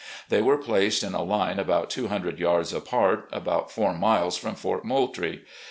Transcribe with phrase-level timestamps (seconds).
[0.29, 4.55] They were placed in a line about two hundred yards apart, about four miles from
[4.55, 5.43] Fort Moultrie.